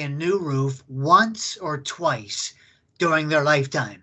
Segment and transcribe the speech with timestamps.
[0.00, 2.54] a new roof once or twice
[2.98, 4.02] during their lifetime.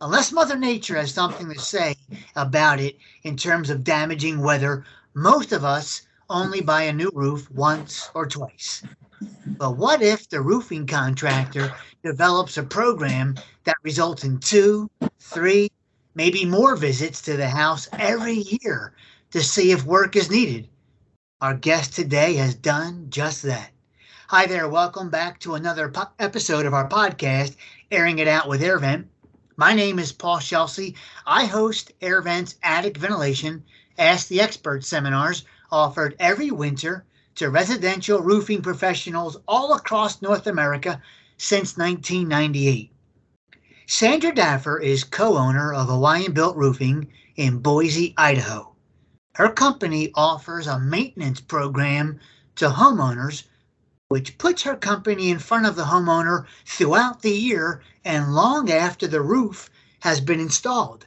[0.00, 1.94] Unless Mother Nature has something to say
[2.34, 4.84] about it in terms of damaging weather,
[5.14, 8.82] most of us only buy a new roof once or twice.
[9.46, 11.72] But what if the roofing contractor
[12.04, 15.70] develops a program that results in two, three,
[16.14, 18.92] maybe more visits to the house every year
[19.30, 20.68] to see if work is needed?
[21.40, 23.70] Our guest today has done just that.
[24.30, 27.54] Hi there, welcome back to another po- episode of our podcast,
[27.92, 29.04] Airing It Out with AirVent.
[29.56, 30.96] My name is Paul Scelsi.
[31.24, 33.62] I host AirVent's Attic Ventilation
[33.96, 37.04] Ask the Expert seminars offered every winter
[37.36, 41.00] to residential roofing professionals all across North America
[41.36, 42.92] since 1998.
[43.86, 48.74] Sandra Daffer is co owner of Hawaiian Built Roofing in Boise, Idaho.
[49.36, 52.18] Her company offers a maintenance program
[52.56, 53.44] to homeowners,
[54.08, 59.06] which puts her company in front of the homeowner throughout the year and long after
[59.06, 59.68] the roof
[60.00, 61.06] has been installed.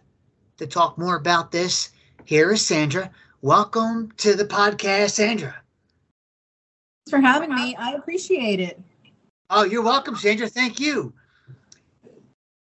[0.58, 1.91] To talk more about this,
[2.25, 3.09] here is Sandra.
[3.41, 5.56] Welcome to the podcast, Sandra.
[7.06, 7.75] Thanks for having me.
[7.78, 8.81] I appreciate it.
[9.50, 10.50] Oh, you're welcome, Sandra.
[10.50, 11.13] Thank you.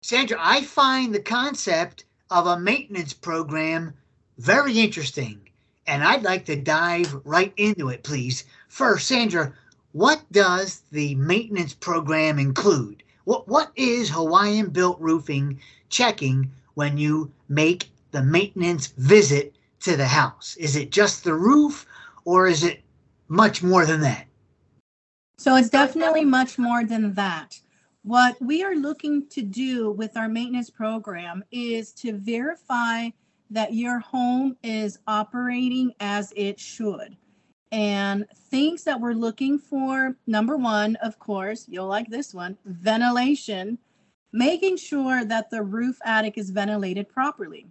[0.02, 3.92] Sandra, I find the concept of a maintenance program
[4.38, 5.40] very interesting,
[5.88, 8.44] and I'd like to dive right into it, please.
[8.68, 9.52] First, Sandra,
[9.92, 13.02] what does the maintenance program include?
[13.24, 20.06] What, what is Hawaiian Built Roofing checking when you make the maintenance visit to the
[20.06, 20.56] house?
[20.56, 21.86] Is it just the roof,
[22.24, 22.82] or is it
[23.28, 24.26] much more than that?
[25.38, 27.58] So it's definitely much more than that.
[28.02, 33.10] What we are looking to do with our maintenance program is to verify
[33.50, 37.16] that your home is operating as it should.
[37.70, 43.78] And things that we're looking for number one, of course, you'll like this one ventilation,
[44.32, 47.66] making sure that the roof attic is ventilated properly.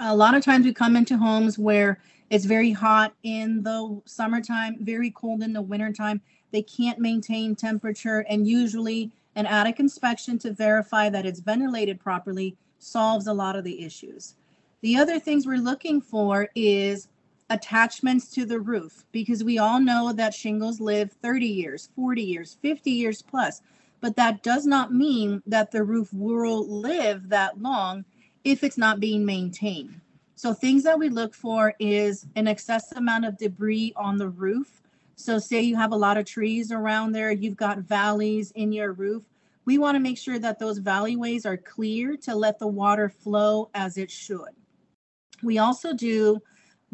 [0.00, 2.00] A lot of times we come into homes where
[2.30, 6.20] it's very hot in the summertime, very cold in the wintertime.
[6.50, 12.56] They can't maintain temperature, and usually an attic inspection to verify that it's ventilated properly
[12.78, 14.34] solves a lot of the issues.
[14.80, 17.08] The other things we're looking for is
[17.50, 22.56] attachments to the roof because we all know that shingles live 30 years, 40 years,
[22.62, 23.62] 50 years plus,
[24.00, 28.04] but that does not mean that the roof will live that long
[28.44, 30.00] if it's not being maintained.
[30.36, 34.82] So things that we look for is an excessive amount of debris on the roof
[35.16, 38.92] so say you have a lot of trees around there, you've got valleys in your
[38.92, 39.22] roof.
[39.64, 43.70] We want to make sure that those valleyways are clear to let the water flow
[43.74, 44.50] as it should.
[45.42, 46.42] We also do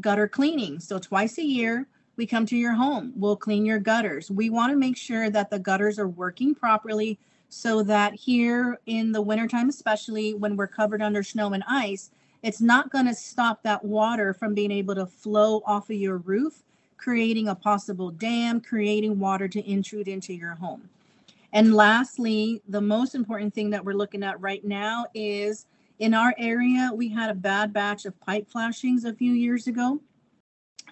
[0.00, 0.80] gutter cleaning.
[0.80, 3.12] So twice a year, we come to your home.
[3.16, 4.30] We'll clean your gutters.
[4.30, 7.18] We want to make sure that the gutters are working properly
[7.48, 12.10] so that here in the wintertime, especially when we're covered under snow and ice,
[12.42, 16.18] it's not going to stop that water from being able to flow off of your
[16.18, 16.62] roof
[17.00, 20.88] creating a possible dam, creating water to intrude into your home.
[21.52, 25.66] And lastly, the most important thing that we're looking at right now is
[26.00, 30.00] in our area, we had a bad batch of pipe flashings a few years ago.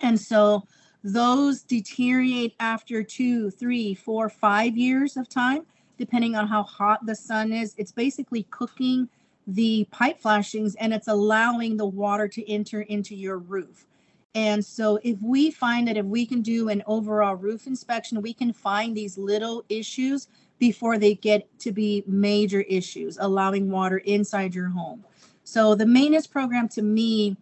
[0.03, 0.65] And so
[1.03, 5.65] those deteriorate after two, three, four, five years of time,
[5.97, 7.75] depending on how hot the sun is.
[7.79, 9.09] It's basically cooking
[9.47, 13.87] the pipe flashings and it's allowing the water to enter into your roof.
[14.35, 18.35] And so if we find that if we can do an overall roof inspection, we
[18.35, 24.55] can find these little issues before they get to be major issues, allowing water inside
[24.55, 25.05] your home.
[25.45, 27.37] So the maintenance program to me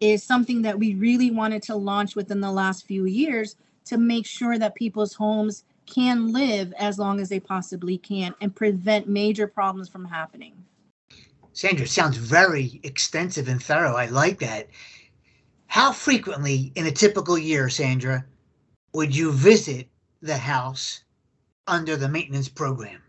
[0.00, 4.26] is something that we really wanted to launch within the last few years to make
[4.26, 9.46] sure that people's homes can live as long as they possibly can and prevent major
[9.46, 10.52] problems from happening.
[11.52, 13.96] Sandra, sounds very extensive and thorough.
[13.96, 14.68] I like that.
[15.66, 18.24] How frequently in a typical year, Sandra,
[18.94, 19.88] would you visit
[20.22, 21.02] the house
[21.70, 23.00] under the maintenance program?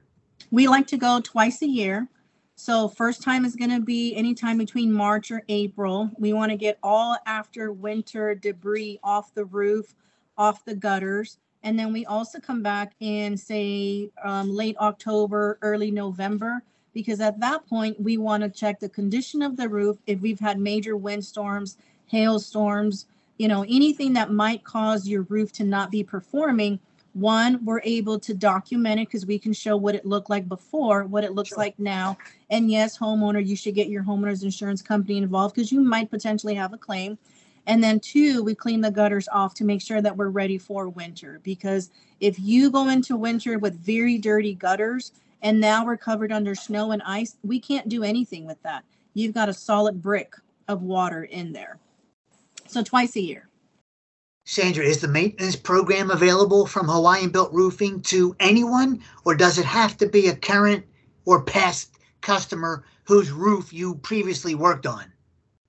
[0.52, 2.08] We like to go twice a year.
[2.56, 6.12] So first time is going to be anytime between March or April.
[6.20, 9.96] We want to get all after winter debris off the roof,
[10.38, 11.40] off the gutters.
[11.64, 16.62] And then we also come back in say um, late October, early November,
[16.94, 19.98] because at that point we want to check the condition of the roof.
[20.06, 21.78] If we've had major windstorms,
[22.08, 26.80] hailstorms, you know, anything that might cause your roof to not be performing.
[27.14, 31.04] One, we're able to document it because we can show what it looked like before,
[31.04, 31.58] what it looks sure.
[31.58, 32.18] like now.
[32.50, 36.56] And yes, homeowner, you should get your homeowner's insurance company involved because you might potentially
[36.56, 37.18] have a claim.
[37.68, 40.88] And then two, we clean the gutters off to make sure that we're ready for
[40.88, 41.42] winter.
[41.44, 45.12] Because if you go into winter with very dirty gutters
[45.42, 48.84] and now we're covered under snow and ice, we can't do anything with that.
[49.14, 50.34] You've got a solid brick
[50.68, 51.78] of water in there.
[52.68, 53.50] So twice a year.
[54.46, 59.66] Sandra, is the maintenance program available from Hawaiian Built Roofing to anyone, or does it
[59.66, 60.84] have to be a current
[61.26, 65.06] or past customer whose roof you previously worked on?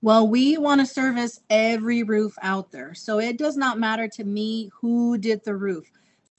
[0.01, 2.93] Well, we want to service every roof out there.
[2.93, 5.89] So it does not matter to me who did the roof.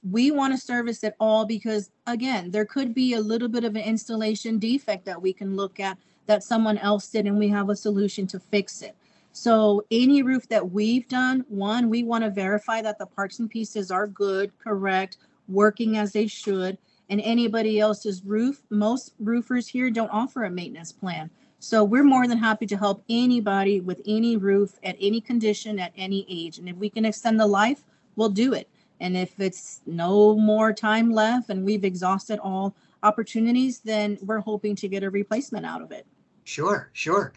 [0.03, 3.75] We want to service it all because, again, there could be a little bit of
[3.75, 5.97] an installation defect that we can look at
[6.27, 8.95] that someone else did, and we have a solution to fix it.
[9.37, 13.51] So, any roof that we've done, one, we want to verify that the parts and
[13.51, 16.79] pieces are good, correct, working as they should.
[17.11, 21.31] And anybody else's roof, most roofers here don't offer a maintenance plan.
[21.59, 25.93] So we're more than happy to help anybody with any roof at any condition at
[25.97, 26.59] any age.
[26.59, 27.83] And if we can extend the life,
[28.15, 28.69] we'll do it.
[29.01, 34.77] And if it's no more time left and we've exhausted all opportunities, then we're hoping
[34.77, 36.07] to get a replacement out of it.
[36.45, 37.33] Sure, sure.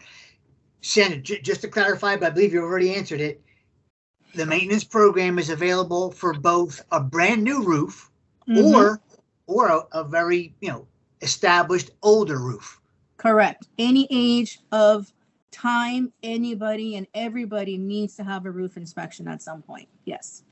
[0.80, 3.40] Shannon, j- just to clarify, but I believe you already answered it.
[4.34, 8.10] The maintenance program is available for both a brand new roof
[8.46, 8.72] Mhm.
[8.74, 9.00] or
[9.46, 10.86] or a, a very you know
[11.22, 12.80] established older roof.
[13.16, 13.66] Correct.
[13.78, 15.12] Any age of
[15.50, 19.88] time, anybody and everybody needs to have a roof inspection at some point.
[20.04, 20.44] Yes.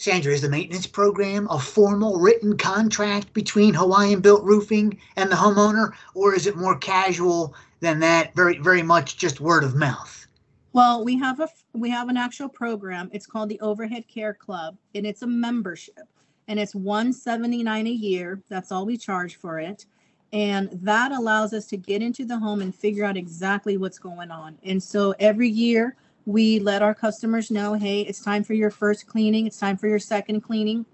[0.00, 5.34] Sandra, is the maintenance program a formal written contract between Hawaiian Built Roofing and the
[5.34, 8.32] homeowner, or is it more casual than that?
[8.36, 10.28] Very, very much just word of mouth.
[10.72, 13.10] Well, we have a we have an actual program.
[13.12, 16.06] It's called the Overhead Care Club, and it's a membership,
[16.46, 18.40] and it's 179 a year.
[18.48, 19.86] That's all we charge for it.
[20.32, 24.30] And that allows us to get into the home and figure out exactly what's going
[24.30, 24.58] on.
[24.62, 25.96] And so every year
[26.28, 29.88] we let our customers know, hey, it's time for your first cleaning, it's time for
[29.88, 30.84] your second cleaning.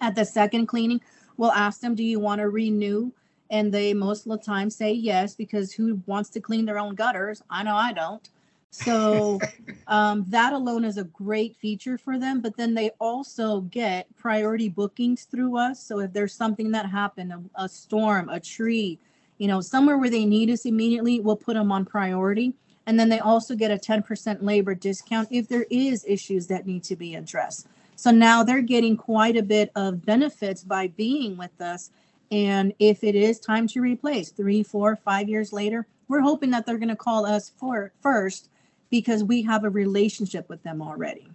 [0.00, 1.00] At the second cleaning,
[1.36, 3.12] we'll ask them, do you want to renew?
[3.48, 6.96] And they most of the time say yes, because who wants to clean their own
[6.96, 7.44] gutters?
[7.48, 8.28] I know I don't.
[8.70, 9.40] So
[9.86, 12.40] um, that alone is a great feature for them.
[12.40, 15.80] But then they also get priority bookings through us.
[15.80, 18.98] So if there's something that happened, a, a storm, a tree,
[19.38, 22.52] you know, somewhere where they need us immediately, we'll put them on priority.
[22.86, 26.84] And then they also get a 10% labor discount if there is issues that need
[26.84, 27.66] to be addressed.
[27.96, 31.90] So now they're getting quite a bit of benefits by being with us.
[32.30, 36.66] And if it is time to replace three, four, five years later, we're hoping that
[36.66, 38.50] they're going to call us for first
[38.90, 41.28] because we have a relationship with them already.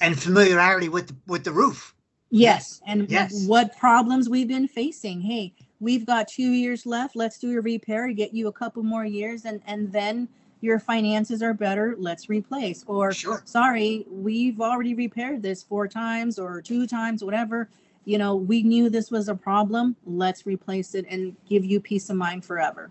[0.00, 1.94] And familiarity with the, with the roof.
[2.30, 2.80] Yes.
[2.86, 3.46] And Yes.
[3.46, 5.20] what problems we've been facing.
[5.20, 7.16] Hey, we've got two years left.
[7.16, 10.28] Let's do a repair, get you a couple more years, and, and then
[10.60, 11.94] your finances are better.
[11.98, 12.84] Let's replace.
[12.86, 13.42] Or Sure.
[13.44, 17.68] sorry, we've already repaired this four times or two times, whatever.
[18.04, 19.96] You know, we knew this was a problem.
[20.06, 22.90] Let's replace it and give you peace of mind forever.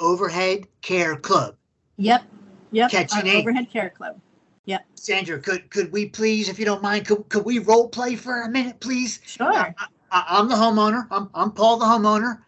[0.00, 1.56] Overhead Care Club.
[1.98, 2.24] Yep.
[2.72, 2.90] Yep.
[2.90, 3.36] Catchy our name.
[3.36, 4.20] Overhead Care Club.
[4.64, 8.16] Yep sandra, could could we please, if you don't mind, could, could we role play
[8.16, 9.20] for a minute, please?
[9.24, 9.52] Sure.
[9.54, 11.06] I, I'm the homeowner.
[11.10, 12.42] I'm, I'm Paul, the homeowner.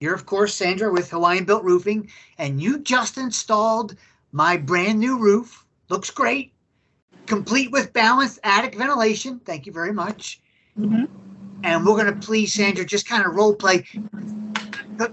[0.00, 2.08] You're, of course, Sandra with Hawaiian Built Roofing,
[2.38, 3.96] and you just installed
[4.30, 5.64] my brand new roof.
[5.88, 6.52] Looks great,
[7.26, 9.40] complete with balanced attic ventilation.
[9.40, 10.40] Thank you very much.
[10.78, 11.08] Mhm.
[11.64, 13.84] And we're going to please, Sandra, just kind of role play.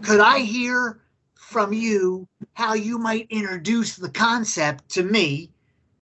[0.04, 1.00] Could I hear
[1.34, 5.50] from you how you might introduce the concept to me,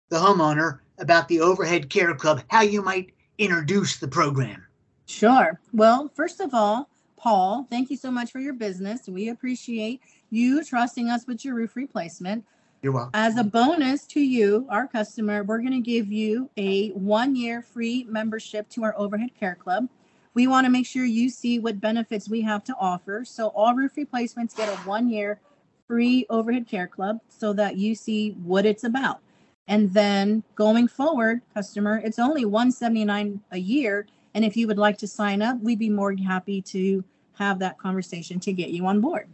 [0.09, 4.65] the homeowner, about the Overhead Care Club, how you might introduce the program?
[5.07, 5.61] Sure.
[5.73, 6.89] Well, first of all,
[7.23, 9.07] Paul, thank you so much for your business.
[9.07, 10.01] We appreciate
[10.31, 12.45] you trusting us with your roof replacement.
[12.83, 13.13] You're welcome.
[13.15, 17.63] As a bonus to you, our customer, we're going to give you a one year
[17.63, 19.89] free membership to our Overhead Care Club.
[20.35, 23.25] We want to make sure you see what benefits we have to offer.
[23.25, 25.39] So, all roof replacements get a one year
[25.87, 29.21] free Overhead Care Club so that you see what it's about.
[29.69, 34.07] And then going forward, customer, it's only 179 a year.
[34.35, 37.05] And if you would like to sign up, we'd be more than happy to
[37.39, 39.29] have that conversation to get you on board.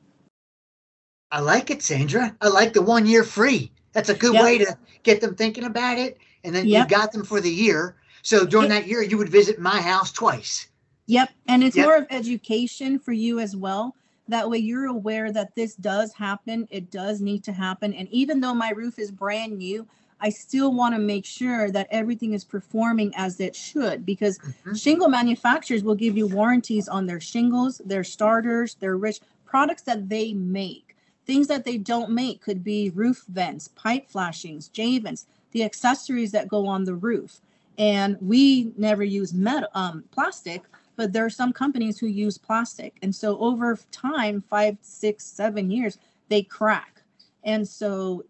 [1.30, 2.34] I like it, Sandra.
[2.40, 3.70] I like the one year free.
[3.92, 4.42] That's a good Yep.
[4.42, 6.18] way to get them thinking about it.
[6.44, 6.90] And then Yep.
[6.90, 7.96] you got them for the year.
[8.22, 10.68] So during that year, you would visit my house twice.
[11.06, 11.30] Yep.
[11.46, 13.94] And it's more of education for you as well.
[14.28, 16.68] That way you're aware that this does happen.
[16.70, 17.94] It does need to happen.
[17.94, 19.86] And even though my roof is brand new,
[20.20, 24.80] I still want to make sure that everything is performing as it should because Mhm.
[24.80, 30.08] shingle manufacturers will give you warranties on their shingles, their starters, their ridge products that
[30.08, 30.96] they make.
[31.26, 35.26] Things that they don't make could be roof vents, pipe flashings, J vents.
[35.52, 37.40] the accessories that go on the roof.
[37.78, 40.62] And we never use metal, um, plastic,
[40.96, 42.96] but there are some companies who use plastic.
[43.02, 45.96] And so over time, five, six, seven years,
[46.28, 47.02] they crack.
[47.44, 48.25] And so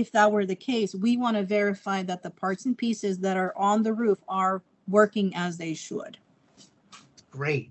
[0.00, 3.36] if that were the case, we want to verify that the parts and pieces that
[3.36, 6.18] are on the roof are working as they should.
[7.30, 7.70] Great.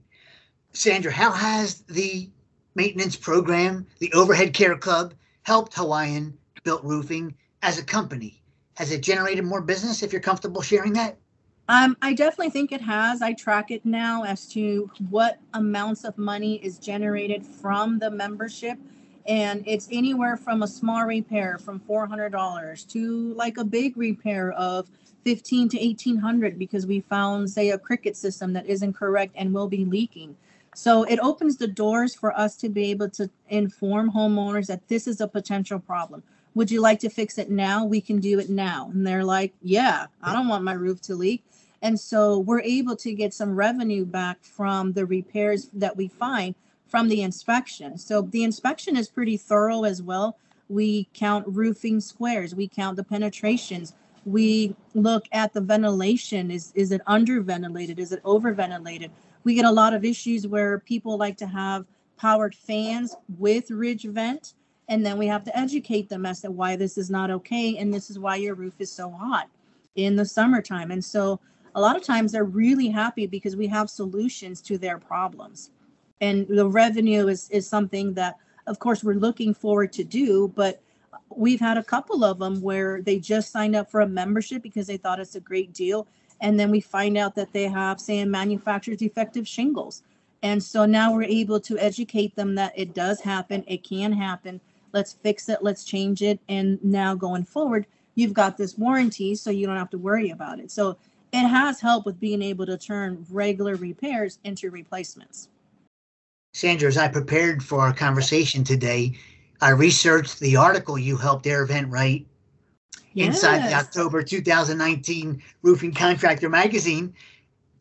[0.73, 2.29] Sandra, how has the
[2.75, 5.13] maintenance program, the Overhead Care Club,
[5.43, 8.41] helped Hawaiian Built Roofing as a company?
[8.75, 11.17] Has it generated more business if you're comfortable sharing that?
[11.67, 13.21] Um, I definitely think it has.
[13.21, 18.77] I track it now as to what amounts of money is generated from the membership.
[19.27, 24.87] And it's anywhere from a small repair from $400 to like a big repair of
[25.23, 29.67] 15 to 1800 because we found say a cricket system that isn't correct and will
[29.67, 30.37] be leaking.
[30.75, 35.07] So it opens the doors for us to be able to inform homeowners that this
[35.07, 36.21] is a potential problem.
[36.53, 37.85] Would you like to fix it now?
[37.85, 38.91] We can do it now.
[38.93, 41.43] And they're like yeah i don't want my roof to leak.
[41.81, 46.55] And so we're able to get some revenue back from the repairs that we find
[46.87, 47.97] from the inspection.
[47.97, 50.37] So the inspection is pretty thorough as well.
[50.69, 52.55] We count roofing squares.
[52.55, 53.93] We count the penetrations.
[54.25, 56.49] We look at the ventilation.
[56.49, 59.11] Is is it under ventilated is it over ventilated
[59.45, 61.85] we get a lot of issues where people like to have
[62.17, 64.55] powered fans with ridge vent
[64.89, 67.93] and then we have to educate them as to why this is not okay and
[67.93, 69.47] this is why your roof is so hot
[69.95, 70.91] in the summertime.
[70.91, 71.39] And so
[71.75, 75.71] a lot of times they're really happy because we have solutions to their problems
[76.21, 80.81] and the revenue is is something that of course we're looking forward to do but
[81.29, 84.87] we've had a couple of them where they just signed up for a membership because
[84.87, 86.07] they thought it's a great deal
[86.41, 90.03] and then we find out that they have say a manufacturer's defective shingles.
[90.43, 94.61] And so now we're able to educate them that it does happen it can happen.
[94.93, 99.49] Let's fix it let's change it and now going forward you've got this warranty so
[99.49, 100.71] you don't have to worry about it.
[100.71, 100.97] So
[101.33, 105.49] it has helped with being able to turn regular repairs into replacements
[106.55, 109.11] Sandra, as I prepared for our conversation today,
[109.59, 112.25] I researched the article you helped Air AirVent write
[113.11, 113.27] yes.
[113.35, 117.13] inside the October 2019 Roofing Contractor magazine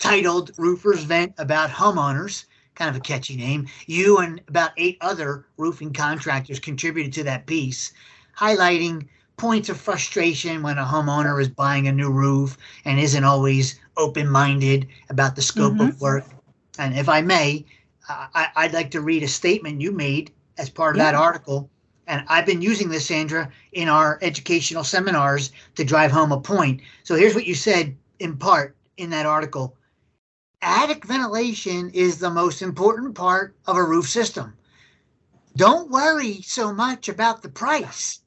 [0.00, 2.46] titled Roofers Vent About Homeowners.
[2.74, 3.68] Kind of a catchy name.
[3.86, 7.92] You and about eight other roofing contractors contributed to that piece,
[8.36, 13.78] highlighting points of frustration when a homeowner is buying a new roof and isn't always
[13.96, 15.90] open minded about the scope mm-hmm.
[15.90, 16.24] of work.
[16.76, 17.64] And if I may,
[18.08, 21.12] I, would like to read a statement you made as part of yeah.
[21.12, 21.70] that article.
[22.06, 26.82] And I've been using this, Sandra, in our educational seminars to drive home a point.
[27.02, 29.76] So here's what you said in part in that article
[30.62, 34.54] Attic ventilation is the most important part of a roof system.
[35.56, 38.20] Don't worry so much about the price.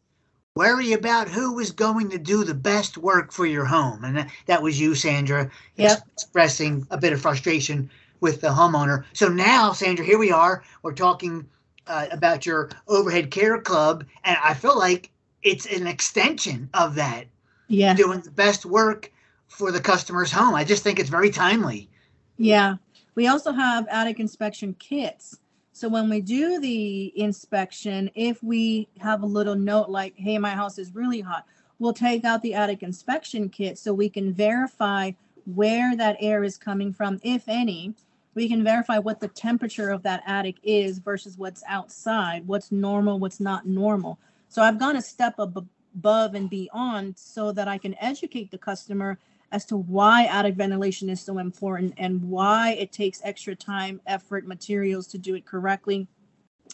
[0.55, 4.03] Worry about who is going to do the best work for your home.
[4.03, 5.99] And that, that was you, Sandra, yep.
[6.13, 9.03] expressing a bit of frustration with the homeowner.
[9.13, 10.63] So now, Sandra, here we are.
[10.81, 11.47] We're talking
[11.87, 17.25] uh, about your overhead care club, and I feel like it's an extension of that.
[17.69, 19.11] Yeah, doing the best work
[19.47, 20.55] for the customer's home.
[20.55, 21.89] I just think it's very timely.
[22.37, 22.75] Yeah,
[23.15, 25.39] we also have attic inspection kits.
[25.73, 30.51] So when we do the inspection, if we have a little note like, "Hey, my
[30.51, 31.45] house is really hot,"
[31.79, 35.11] we'll take out the attic inspection kit so we can verify
[35.45, 37.93] where that air is coming from, if any,
[38.37, 43.17] we can verify what the temperature of that attic is versus what's outside, what's normal,
[43.17, 44.19] what's not normal.
[44.47, 49.17] So I've gone a step above and beyond so that I can educate the customer
[49.51, 54.45] as to why attic ventilation is so important and why it takes extra time, effort,
[54.45, 56.07] materials to do it correctly,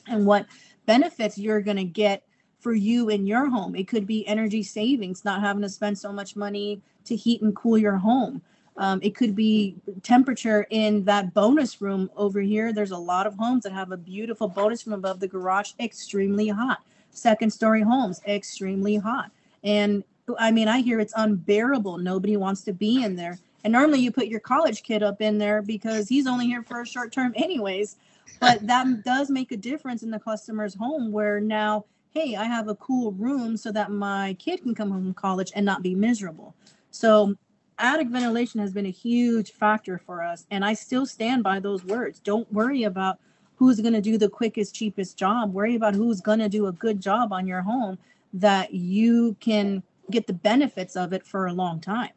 [0.05, 0.47] and what
[0.85, 2.23] benefits you're going to get
[2.59, 3.73] for you in your home.
[3.73, 7.55] It could be energy savings, not having to spend so much money to heat and
[7.55, 8.41] cool your home.
[8.77, 12.73] Um, it could be temperature in that bonus room over here.
[12.73, 16.47] There's a lot of homes that have a beautiful bonus room above the garage, extremely
[16.47, 16.79] hot.
[17.11, 19.31] Second story homes, extremely hot.
[19.63, 20.03] And
[20.39, 21.97] I mean, I hear it's unbearable.
[21.97, 23.37] Nobody wants to be in there.
[23.63, 26.81] And normally you put your college kid up in there because he's only here for
[26.81, 27.97] a short term, anyways.
[28.39, 32.67] But that does make a difference in the customer's home where now, hey, I have
[32.67, 35.95] a cool room so that my kid can come home from college and not be
[35.95, 36.55] miserable.
[36.91, 37.35] So
[37.83, 41.83] attic ventilation has been a huge factor for us and i still stand by those
[41.85, 42.19] words.
[42.19, 43.19] Don't worry about
[43.55, 45.53] who's going to do the quickest cheapest job.
[45.53, 47.97] Worry about who's going to do a good job on your home
[48.33, 52.11] that you can get the benefits of it for a long time.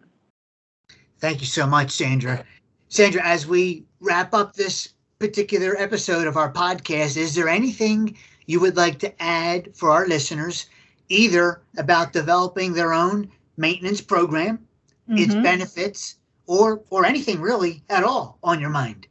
[1.18, 2.44] Thank you so much sandra.
[2.88, 8.60] Sandra as we wrap up this particular episode of our podcast is there anything you
[8.60, 10.66] would like to add for our listeners
[11.08, 14.65] either about developing their own maintenance program,
[15.14, 15.42] its Mhm.
[15.42, 19.06] benefits, or or anything really at all on your mind?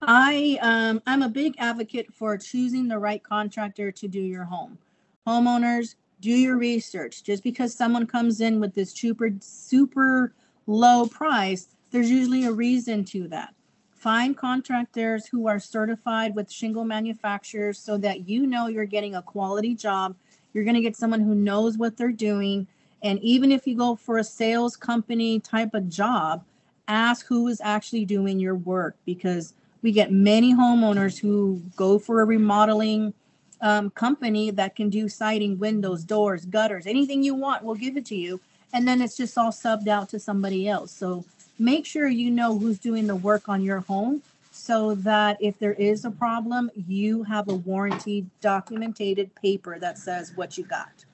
[0.00, 4.78] I um I'm a big advocate for choosing the right contractor to do your home.
[5.26, 7.22] Homeowners, do your research.
[7.22, 10.32] Just because someone comes in with this super super
[10.66, 13.54] low price, there's usually a reason to that.
[13.92, 19.22] Find contractors who are certified with shingle manufacturers so that you know you're getting a
[19.22, 20.16] quality job.
[20.52, 22.66] You're going to get someone who knows what they're doing.
[23.02, 26.44] And even if you go for a sales company type of job,
[26.88, 32.20] ask who is actually doing your work because we get many homeowners who go for
[32.20, 33.12] a remodeling
[33.60, 38.06] um, company that can do siding, windows, doors, gutters, anything you want, we'll give it
[38.06, 38.40] to you.
[38.72, 40.92] And then it's just all subbed out to somebody else.
[40.92, 41.24] So
[41.58, 45.74] make sure you know who's doing the work on your home so that if there
[45.74, 51.04] is a problem, you have a warranty documented paper that says what you got.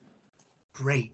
[0.73, 1.13] Great.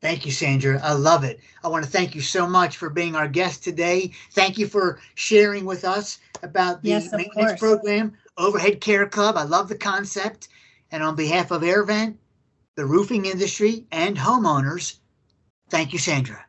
[0.00, 0.80] Thank you, Sandra.
[0.82, 1.40] I love it.
[1.62, 4.12] I want to thank you so much for being our guest today.
[4.32, 7.60] Thank you for sharing with us about the Yes, maintenance course.
[7.60, 9.36] program, Overhead Care Club.
[9.36, 10.48] I love the concept.
[10.90, 12.16] And on behalf of AirVent,
[12.76, 14.96] the roofing industry, and homeowners,
[15.68, 16.46] thank you, Sandra.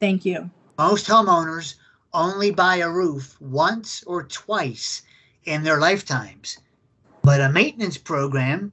[0.00, 0.50] Thank you.
[0.78, 1.74] Most homeowners
[2.14, 5.02] only buy a roof once or twice
[5.44, 6.58] in their lifetimes,
[7.22, 8.72] but a maintenance program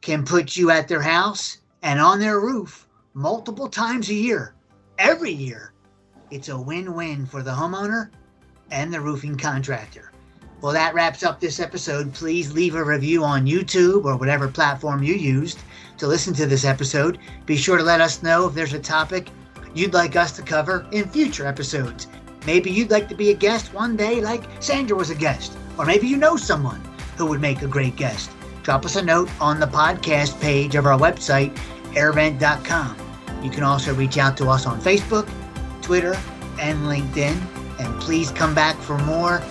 [0.00, 4.54] can put you at their house and on their roof multiple times a year,
[4.98, 5.72] every year.
[6.30, 8.10] It's a win win for the homeowner
[8.70, 10.12] and the roofing contractor.
[10.62, 12.14] Well, that wraps up this episode.
[12.14, 15.58] Please leave a review on YouTube or whatever platform you used
[15.98, 17.18] to listen to this episode.
[17.46, 19.28] Be sure to let us know if there's a topic
[19.74, 22.06] you'd like us to cover in future episodes.
[22.46, 25.84] Maybe you'd like to be a guest one day, like Sandra was a guest, or
[25.84, 26.80] maybe you know someone
[27.16, 28.30] who would make a great guest.
[28.62, 31.56] Drop us a note on the podcast page of our website,
[31.94, 32.96] airvent.com.
[33.42, 35.28] You can also reach out to us on Facebook,
[35.82, 36.14] Twitter,
[36.58, 37.36] and LinkedIn.
[37.80, 39.42] And please come back for more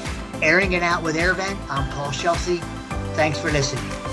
[0.42, 1.58] Airing It Out with AirVent.
[1.70, 2.60] I'm Paul Scelsi.
[3.15, 4.11] Thanks for listening.